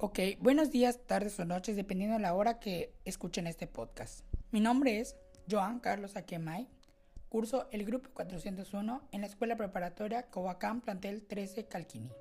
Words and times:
Ok, 0.00 0.20
buenos 0.38 0.70
días, 0.70 1.00
tardes 1.08 1.40
o 1.40 1.44
noches, 1.44 1.74
dependiendo 1.74 2.14
de 2.14 2.22
la 2.22 2.32
hora 2.32 2.60
que 2.60 2.94
escuchen 3.04 3.48
este 3.48 3.66
podcast. 3.66 4.24
Mi 4.52 4.60
nombre 4.60 5.00
es 5.00 5.16
Joan 5.50 5.80
Carlos 5.80 6.14
Aquemay, 6.14 6.68
curso 7.28 7.66
el 7.72 7.84
grupo 7.84 8.08
401 8.14 9.08
en 9.10 9.20
la 9.22 9.26
Escuela 9.26 9.56
Preparatoria 9.56 10.30
Covacán, 10.30 10.82
plantel 10.82 11.26
13 11.26 11.66
Calquini. 11.66 12.12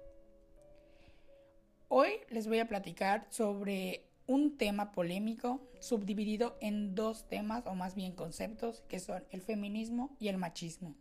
Hoy 1.87 2.13
les 2.31 2.47
voy 2.47 2.57
a 2.57 2.67
platicar 2.67 3.27
sobre 3.29 4.09
un 4.25 4.57
tema 4.57 4.91
polémico 4.91 5.61
subdividido 5.79 6.57
en 6.59 6.95
dos 6.95 7.29
temas 7.29 7.67
o 7.67 7.75
más 7.75 7.93
bien 7.93 8.13
conceptos 8.13 8.81
que 8.87 8.99
son 8.99 9.23
el 9.29 9.41
feminismo 9.41 10.17
y 10.19 10.29
el 10.29 10.39
machismo. 10.39 10.95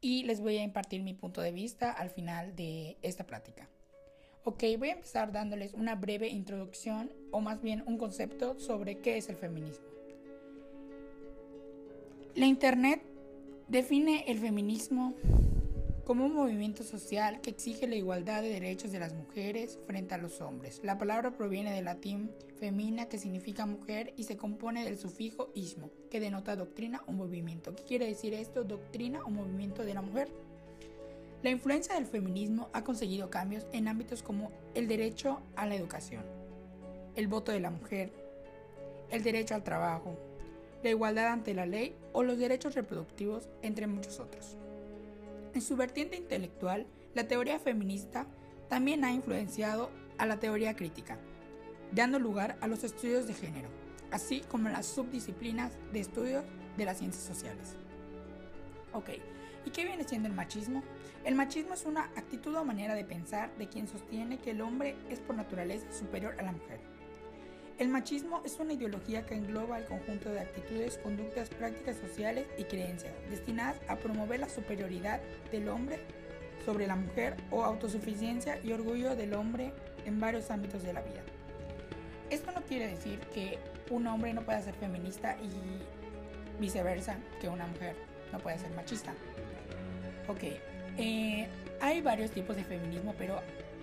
Y 0.00 0.22
les 0.22 0.40
voy 0.40 0.58
a 0.58 0.62
impartir 0.62 1.02
mi 1.02 1.14
punto 1.14 1.40
de 1.40 1.50
vista 1.50 1.90
al 1.90 2.10
final 2.10 2.54
de 2.54 2.98
esta 3.02 3.26
plática. 3.26 3.68
Ok, 4.48 4.64
voy 4.78 4.88
a 4.88 4.92
empezar 4.92 5.30
dándoles 5.30 5.74
una 5.74 5.94
breve 5.94 6.26
introducción 6.28 7.12
o 7.32 7.42
más 7.42 7.60
bien 7.60 7.84
un 7.84 7.98
concepto 7.98 8.58
sobre 8.58 8.96
qué 8.96 9.18
es 9.18 9.28
el 9.28 9.36
feminismo. 9.36 9.84
La 12.34 12.46
Internet 12.46 13.02
define 13.68 14.24
el 14.26 14.38
feminismo 14.38 15.12
como 16.06 16.24
un 16.24 16.32
movimiento 16.32 16.82
social 16.82 17.42
que 17.42 17.50
exige 17.50 17.86
la 17.86 17.96
igualdad 17.96 18.40
de 18.40 18.48
derechos 18.48 18.90
de 18.90 19.00
las 19.00 19.12
mujeres 19.12 19.78
frente 19.86 20.14
a 20.14 20.18
los 20.18 20.40
hombres. 20.40 20.80
La 20.82 20.96
palabra 20.96 21.30
proviene 21.30 21.74
del 21.74 21.84
latín 21.84 22.30
femina 22.58 23.04
que 23.04 23.18
significa 23.18 23.66
mujer 23.66 24.14
y 24.16 24.22
se 24.22 24.38
compone 24.38 24.82
del 24.82 24.96
sufijo 24.96 25.52
ismo, 25.54 25.90
que 26.10 26.20
denota 26.20 26.56
doctrina 26.56 27.02
o 27.06 27.12
movimiento. 27.12 27.74
¿Qué 27.74 27.82
quiere 27.82 28.06
decir 28.06 28.32
esto? 28.32 28.64
Doctrina 28.64 29.22
o 29.26 29.28
movimiento 29.28 29.84
de 29.84 29.92
la 29.92 30.00
mujer. 30.00 30.30
La 31.42 31.50
influencia 31.50 31.94
del 31.94 32.06
feminismo 32.06 32.68
ha 32.72 32.82
conseguido 32.82 33.30
cambios 33.30 33.64
en 33.72 33.86
ámbitos 33.86 34.24
como 34.24 34.50
el 34.74 34.88
derecho 34.88 35.40
a 35.54 35.66
la 35.66 35.76
educación, 35.76 36.24
el 37.14 37.28
voto 37.28 37.52
de 37.52 37.60
la 37.60 37.70
mujer, 37.70 38.12
el 39.10 39.22
derecho 39.22 39.54
al 39.54 39.62
trabajo, 39.62 40.18
la 40.82 40.90
igualdad 40.90 41.28
ante 41.28 41.54
la 41.54 41.64
ley 41.64 41.94
o 42.12 42.24
los 42.24 42.38
derechos 42.38 42.74
reproductivos, 42.74 43.48
entre 43.62 43.86
muchos 43.86 44.18
otros. 44.18 44.56
En 45.54 45.60
su 45.60 45.76
vertiente 45.76 46.16
intelectual, 46.16 46.86
la 47.14 47.28
teoría 47.28 47.60
feminista 47.60 48.26
también 48.68 49.04
ha 49.04 49.12
influenciado 49.12 49.90
a 50.18 50.26
la 50.26 50.40
teoría 50.40 50.74
crítica, 50.74 51.18
dando 51.92 52.18
lugar 52.18 52.58
a 52.60 52.66
los 52.66 52.82
estudios 52.82 53.28
de 53.28 53.34
género, 53.34 53.68
así 54.10 54.40
como 54.40 54.68
las 54.68 54.86
subdisciplinas 54.86 55.72
de 55.92 56.00
estudios 56.00 56.44
de 56.76 56.84
las 56.84 56.98
ciencias 56.98 57.24
sociales. 57.24 57.76
Ok, 58.92 59.10
¿y 59.64 59.70
qué 59.70 59.84
viene 59.84 60.04
siendo 60.04 60.28
el 60.28 60.34
machismo? 60.34 60.82
El 61.24 61.34
machismo 61.34 61.74
es 61.74 61.84
una 61.84 62.04
actitud 62.16 62.54
o 62.54 62.64
manera 62.64 62.94
de 62.94 63.04
pensar 63.04 63.54
de 63.56 63.68
quien 63.68 63.88
sostiene 63.88 64.38
que 64.38 64.52
el 64.52 64.60
hombre 64.60 64.96
es 65.10 65.20
por 65.20 65.36
naturaleza 65.36 65.92
superior 65.92 66.34
a 66.38 66.42
la 66.42 66.52
mujer. 66.52 66.80
El 67.78 67.88
machismo 67.88 68.42
es 68.44 68.58
una 68.58 68.72
ideología 68.72 69.24
que 69.24 69.36
engloba 69.36 69.78
el 69.78 69.84
conjunto 69.84 70.30
de 70.30 70.40
actitudes, 70.40 70.98
conductas, 70.98 71.48
prácticas 71.48 71.96
sociales 71.96 72.46
y 72.58 72.64
creencias 72.64 73.12
destinadas 73.30 73.80
a 73.88 73.96
promover 73.96 74.40
la 74.40 74.48
superioridad 74.48 75.20
del 75.52 75.68
hombre 75.68 76.00
sobre 76.64 76.88
la 76.88 76.96
mujer 76.96 77.36
o 77.52 77.64
autosuficiencia 77.64 78.58
y 78.64 78.72
orgullo 78.72 79.14
del 79.14 79.34
hombre 79.34 79.72
en 80.06 80.18
varios 80.18 80.50
ámbitos 80.50 80.82
de 80.82 80.92
la 80.92 81.02
vida. 81.02 81.22
Esto 82.30 82.50
no 82.52 82.62
quiere 82.62 82.88
decir 82.88 83.20
que 83.32 83.58
un 83.90 84.06
hombre 84.08 84.34
no 84.34 84.42
pueda 84.42 84.60
ser 84.60 84.74
feminista 84.74 85.36
y 85.40 86.60
viceversa, 86.60 87.16
que 87.40 87.48
una 87.48 87.66
mujer 87.66 87.96
no 88.32 88.38
pueda 88.38 88.58
ser 88.58 88.70
machista. 88.70 89.12
Ok, 90.28 90.44
eh, 90.98 91.46
hay 91.80 92.00
varios 92.00 92.30
tipos 92.30 92.56
de 92.56 92.64
feminismo, 92.64 93.14
pero 93.16 93.40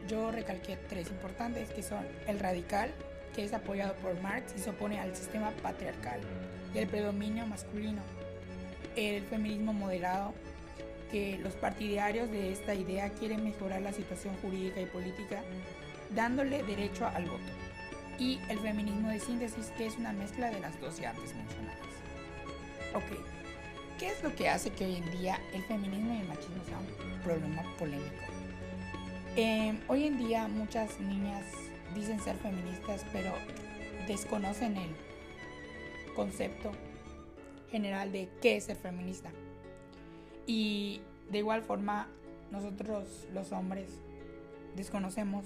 yo 0.07 0.31
recalqué 0.31 0.77
tres 0.89 1.09
importantes 1.09 1.69
que 1.71 1.81
son 1.81 2.05
el 2.27 2.39
radical, 2.39 2.91
que 3.35 3.43
es 3.43 3.53
apoyado 3.53 3.93
por 3.95 4.19
Marx 4.21 4.53
y 4.55 4.59
se 4.59 4.69
opone 4.69 4.99
al 4.99 5.15
sistema 5.15 5.51
patriarcal 5.63 6.19
y 6.73 6.77
el 6.77 6.87
predominio 6.87 7.47
masculino. 7.47 8.01
El 8.95 9.23
feminismo 9.23 9.73
moderado, 9.73 10.33
que 11.11 11.37
los 11.39 11.53
partidarios 11.53 12.29
de 12.31 12.51
esta 12.51 12.73
idea 12.73 13.09
quieren 13.09 13.43
mejorar 13.43 13.81
la 13.81 13.93
situación 13.93 14.35
jurídica 14.41 14.81
y 14.81 14.85
política 14.85 15.41
dándole 16.13 16.63
derecho 16.63 17.07
al 17.07 17.25
voto. 17.25 17.43
Y 18.19 18.39
el 18.49 18.59
feminismo 18.59 19.09
de 19.09 19.19
síntesis, 19.19 19.71
que 19.77 19.87
es 19.87 19.97
una 19.97 20.13
mezcla 20.13 20.49
de 20.49 20.59
las 20.59 20.79
dos 20.79 20.97
ya 20.97 21.09
antes 21.09 21.35
mencionadas. 21.35 21.79
Ok, 22.93 23.19
¿qué 23.99 24.07
es 24.07 24.23
lo 24.23 24.35
que 24.35 24.49
hace 24.49 24.71
que 24.71 24.85
hoy 24.85 24.95
en 24.95 25.11
día 25.19 25.39
el 25.53 25.63
feminismo 25.63 26.13
y 26.13 26.21
el 26.21 26.27
machismo 26.27 26.63
sean 26.65 26.81
un 27.13 27.19
problema 27.21 27.63
polémico? 27.77 28.09
Eh, 29.35 29.79
hoy 29.87 30.05
en 30.05 30.17
día 30.17 30.47
muchas 30.47 30.99
niñas 30.99 31.45
dicen 31.93 32.19
ser 32.19 32.35
feministas, 32.37 33.05
pero 33.11 33.31
desconocen 34.07 34.77
el 34.77 34.89
concepto 36.15 36.71
general 37.71 38.11
de 38.11 38.29
qué 38.41 38.57
es 38.57 38.65
ser 38.65 38.77
feminista. 38.77 39.31
Y 40.45 41.01
de 41.31 41.39
igual 41.39 41.63
forma, 41.63 42.07
nosotros 42.51 43.27
los 43.33 43.51
hombres 43.51 43.89
desconocemos 44.75 45.45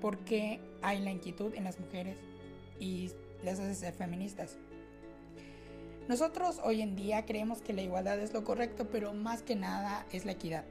por 0.00 0.18
qué 0.18 0.60
hay 0.82 1.00
la 1.00 1.10
inquietud 1.10 1.54
en 1.54 1.64
las 1.64 1.78
mujeres 1.80 2.16
y 2.78 3.10
les 3.44 3.58
hace 3.58 3.74
ser 3.74 3.94
feministas. 3.94 4.56
Nosotros 6.08 6.60
hoy 6.62 6.82
en 6.82 6.94
día 6.94 7.26
creemos 7.26 7.62
que 7.62 7.72
la 7.72 7.82
igualdad 7.82 8.20
es 8.20 8.32
lo 8.32 8.44
correcto, 8.44 8.86
pero 8.92 9.12
más 9.12 9.42
que 9.42 9.56
nada 9.56 10.06
es 10.12 10.24
la 10.24 10.32
equidad. 10.32 10.64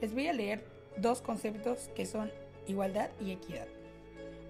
Les 0.00 0.12
voy 0.12 0.26
a 0.26 0.32
leer 0.32 0.66
dos 0.96 1.22
conceptos 1.22 1.88
que 1.94 2.04
son 2.04 2.32
igualdad 2.66 3.10
y 3.20 3.30
equidad. 3.30 3.68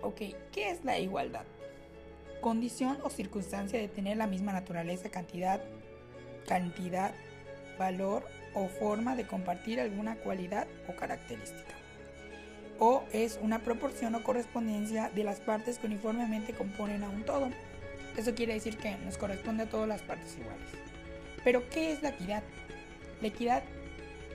Ok, 0.00 0.22
¿qué 0.50 0.71
es 0.71 0.84
la 0.84 0.98
igualdad? 0.98 1.44
Condición 2.41 2.97
o 3.03 3.10
circunstancia 3.10 3.78
de 3.78 3.88
tener 3.88 4.16
la 4.16 4.26
misma 4.26 4.53
naturaleza, 4.53 5.10
cantidad, 5.10 5.60
cantidad, 6.48 7.12
valor 7.78 8.25
o 8.54 8.69
forma 8.69 9.15
de 9.16 9.26
compartir 9.26 9.81
alguna 9.81 10.16
cualidad 10.16 10.66
o 10.88 10.97
característica. 10.97 11.75
O 12.78 13.04
es 13.12 13.38
una 13.42 13.59
proporción 13.59 14.15
o 14.15 14.25
correspondencia 14.25 15.10
de 15.10 15.25
las 15.25 15.41
partes 15.41 15.78
que 15.78 15.88
uniformemente 15.88 16.54
componen 16.54 17.04
a 17.04 17.10
un 17.10 17.22
todo. 17.25 17.50
Eso 18.17 18.34
quiere 18.34 18.55
decir 18.55 18.77
que 18.77 18.97
nos 18.99 19.17
corresponde 19.17 19.65
a 19.65 19.67
todas 19.69 19.89
las 19.89 20.03
partes 20.03 20.37
iguales. 20.37 20.69
Pero 21.45 21.69
¿qué 21.71 21.93
es 21.93 22.03
la 22.03 22.11
equidad? 22.11 22.43
La 23.21 23.28
equidad 23.28 23.62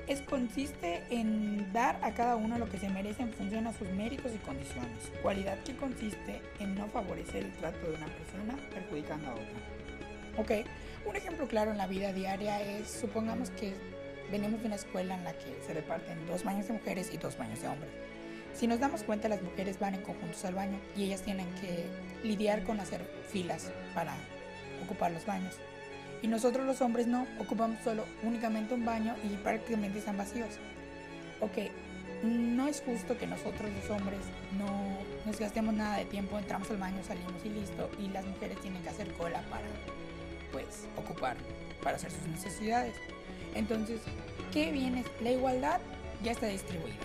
es, 0.08 0.22
consiste 0.22 1.04
en 1.10 1.72
dar 1.74 2.00
a 2.02 2.14
cada 2.14 2.38
uno 2.38 2.58
lo 2.58 2.70
que 2.70 2.80
se 2.80 2.90
merece 2.90 3.24
en 3.24 3.34
función 3.34 3.68
a 3.68 3.74
sus 3.74 3.90
méritos 3.90 4.32
y 4.34 4.38
condiciones, 4.38 4.98
cualidad 5.22 5.62
que 5.64 5.76
consiste 5.76 6.42
en 6.60 6.76
no 6.76 6.88
favorecer 6.88 7.44
el 7.44 7.52
trato 7.54 7.80
de 7.90 7.96
una 7.96 8.08
persona 8.08 8.58
perjudicando 8.74 9.30
a 9.30 9.34
otra. 9.34 9.46
Ok, 10.38 10.68
un 11.06 11.16
ejemplo 11.16 11.48
claro 11.48 11.72
en 11.72 11.78
la 11.78 11.88
vida 11.88 12.14
diaria 12.14 12.62
es, 12.62 12.90
supongamos 12.90 13.50
que 13.52 13.74
venimos 14.32 14.62
de 14.62 14.68
una 14.68 14.76
escuela 14.76 15.16
en 15.16 15.24
la 15.24 15.34
que 15.34 15.58
se 15.66 15.74
reparten 15.74 16.26
dos 16.28 16.44
baños 16.44 16.68
de 16.68 16.74
mujeres 16.74 17.14
y 17.14 17.18
dos 17.18 17.38
baños 17.38 17.62
de 17.62 17.68
hombres. 17.68 17.92
Si 18.58 18.66
nos 18.66 18.80
damos 18.80 19.04
cuenta, 19.04 19.30
las 19.30 19.44
mujeres 19.44 19.80
van 19.80 19.94
en 19.94 20.02
conjuntos 20.02 20.44
al 20.44 20.56
baño 20.56 20.80
y 20.96 21.04
ellas 21.04 21.22
tienen 21.22 21.46
que 21.62 21.86
lidiar 22.28 22.64
con 22.64 22.80
hacer 22.80 23.08
filas 23.30 23.72
para 23.94 24.16
ocupar 24.84 25.12
los 25.12 25.26
baños. 25.28 25.54
Y 26.24 26.28
nosotros 26.28 26.66
los 26.66 26.82
hombres 26.82 27.06
no, 27.06 27.28
ocupamos 27.40 27.78
solo 27.84 28.04
únicamente 28.24 28.74
un 28.74 28.84
baño 28.84 29.16
y 29.24 29.36
prácticamente 29.38 30.00
están 30.00 30.18
vacíos. 30.18 30.50
Ok, 31.40 31.70
no 32.24 32.68
es 32.68 32.82
justo 32.82 33.16
que 33.16 33.28
nosotros 33.28 33.70
los 33.72 33.92
hombres 33.92 34.22
no 34.58 34.98
nos 35.28 35.40
gastemos 35.40 35.76
nada 35.76 35.98
de 35.98 36.06
tiempo, 36.06 36.40
entramos 36.40 36.72
al 36.72 36.78
baño, 36.78 37.04
salimos 37.04 37.46
y 37.46 37.50
listo, 37.50 37.92
y 38.00 38.08
las 38.10 38.26
mujeres 38.26 38.60
tienen 38.62 38.82
que 38.82 38.90
hacer 38.90 39.12
cola 39.14 39.40
para, 39.52 39.68
pues, 40.52 40.88
ocupar, 40.98 41.38
para 41.84 41.98
hacer 41.98 42.10
sus 42.10 42.26
necesidades. 42.28 42.96
Entonces, 43.54 44.02
¿qué 44.52 44.72
viene? 44.72 45.04
La 45.22 45.30
igualdad 45.30 45.80
ya 46.24 46.32
está 46.32 46.48
distribuida, 46.48 46.96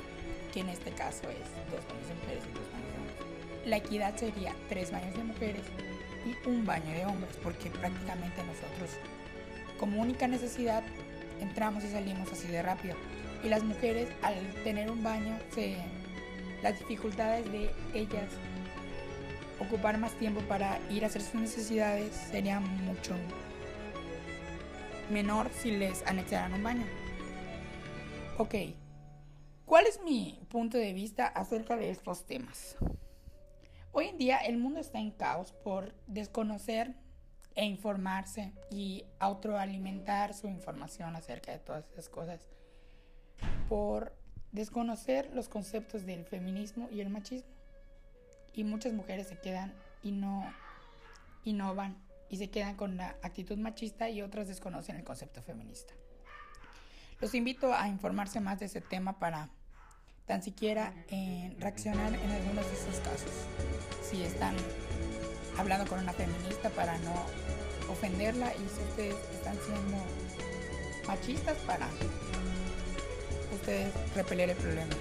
que 0.52 0.60
en 0.60 0.68
este 0.68 0.90
caso 0.92 1.22
es 1.30 1.48
dos 1.70 1.84
baños 1.88 2.08
de 2.08 2.14
mujeres 2.14 2.44
y 2.44 2.52
dos 2.52 2.72
baños 2.72 2.92
de 2.92 2.98
hombres. 2.98 3.66
La 3.66 3.76
equidad 3.76 4.16
sería 4.16 4.54
tres 4.68 4.90
baños 4.92 5.16
de 5.16 5.24
mujeres 5.24 5.62
y 6.24 6.48
un 6.48 6.64
baño 6.64 6.92
de 6.92 7.06
hombres, 7.06 7.36
porque 7.42 7.70
prácticamente 7.70 8.42
nosotros 8.44 8.90
como 9.78 10.00
única 10.00 10.28
necesidad 10.28 10.84
entramos 11.40 11.82
y 11.84 11.88
salimos 11.90 12.30
así 12.30 12.46
de 12.48 12.62
rápido. 12.62 12.94
Y 13.42 13.48
las 13.48 13.64
mujeres 13.64 14.08
al 14.22 14.36
tener 14.62 14.90
un 14.90 15.02
baño, 15.02 15.36
las 16.62 16.78
dificultades 16.78 17.50
de 17.50 17.70
ellas 17.92 18.28
ocupar 19.58 19.98
más 19.98 20.12
tiempo 20.14 20.40
para 20.42 20.78
ir 20.90 21.04
a 21.04 21.08
hacer 21.08 21.22
sus 21.22 21.34
necesidades 21.34 22.14
sería 22.30 22.60
mucho 22.60 23.14
menor 25.10 25.50
si 25.52 25.72
les 25.72 26.06
anexaran 26.06 26.52
un 26.54 26.62
baño. 26.62 26.84
Ok, 28.38 28.54
¿cuál 29.72 29.86
es 29.86 30.02
mi 30.02 30.38
punto 30.50 30.76
de 30.76 30.92
vista 30.92 31.26
acerca 31.26 31.78
de 31.78 31.88
estos 31.88 32.26
temas? 32.26 32.76
Hoy 33.92 34.08
en 34.08 34.18
día 34.18 34.36
el 34.36 34.58
mundo 34.58 34.80
está 34.80 34.98
en 34.98 35.12
caos 35.12 35.54
por 35.64 35.94
desconocer 36.06 36.94
e 37.54 37.64
informarse 37.64 38.52
y 38.70 39.06
autoalimentar 39.18 40.34
su 40.34 40.46
información 40.46 41.16
acerca 41.16 41.52
de 41.52 41.58
todas 41.58 41.90
esas 41.90 42.10
cosas, 42.10 42.46
por 43.70 44.14
desconocer 44.50 45.30
los 45.32 45.48
conceptos 45.48 46.04
del 46.04 46.26
feminismo 46.26 46.90
y 46.92 47.00
el 47.00 47.08
machismo. 47.08 47.48
y 48.52 48.64
muchas 48.64 48.92
mujeres 48.92 49.28
se 49.28 49.38
quedan 49.38 49.72
y 50.02 50.12
no 50.12 50.52
innovan 51.44 51.96
y 52.28 52.36
se 52.36 52.50
quedan 52.50 52.76
con 52.76 52.98
la 52.98 53.16
actitud 53.22 53.56
machista 53.56 54.10
y 54.10 54.20
otras 54.20 54.48
desconocen 54.48 54.96
el 54.96 55.04
concepto 55.04 55.40
feminista. 55.40 55.94
Los 57.22 57.34
invito 57.34 57.72
a 57.72 57.88
informarse 57.88 58.38
más 58.40 58.60
de 58.60 58.66
ese 58.66 58.82
tema 58.82 59.18
para 59.18 59.48
tan 60.32 60.42
siquiera 60.42 60.94
eh, 61.10 61.54
reaccionar 61.60 62.14
en 62.14 62.30
algunos 62.30 62.64
de 62.64 62.72
esos 62.72 63.00
casos. 63.00 63.32
Si 64.02 64.22
están 64.22 64.56
hablando 65.58 65.86
con 65.86 65.98
una 65.98 66.14
feminista 66.14 66.70
para 66.70 66.96
no 67.00 67.12
ofenderla 67.92 68.50
y 68.54 68.60
si 68.60 68.82
ustedes 68.88 69.16
están 69.34 69.58
siendo 69.66 69.98
machistas 71.06 71.58
para 71.66 71.86
ustedes 73.54 73.92
repeler 74.16 74.48
el 74.48 74.56
problema. 74.56 74.94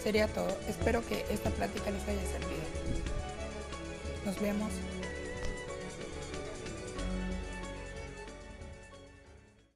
Sería 0.00 0.28
todo. 0.28 0.56
Espero 0.68 1.04
que 1.08 1.26
esta 1.28 1.50
plática 1.50 1.90
les 1.90 2.02
haya 2.06 2.22
servido. 2.22 2.62
Nos 4.24 4.40
vemos 4.40 4.70